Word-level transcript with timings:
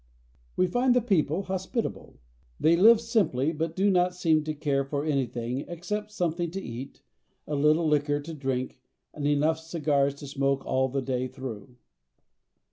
We 0.55 0.65
find 0.65 0.95
the 0.95 0.99
people 1.01 1.43
hospitable. 1.43 2.17
They 2.59 2.75
live 2.75 2.99
simply, 2.99 3.51
but 3.51 3.75
do 3.75 3.91
not 3.91 4.15
seem 4.15 4.43
to 4.45 4.55
care 4.55 4.83
for 4.83 5.05
anything 5.05 5.59
except 5.67 6.11
something 6.11 6.49
to 6.49 6.59
eat, 6.59 7.03
a 7.45 7.53
little 7.53 7.87
Hquor 7.91 8.23
to 8.23 8.33
drink, 8.33 8.79
and 9.13 9.27
enough 9.27 9.59
cigars 9.59 10.15
to 10.15 10.25
smoke 10.25 10.65
all 10.65 10.89
the 10.89 11.03
day 11.03 11.27
through. 11.27 11.77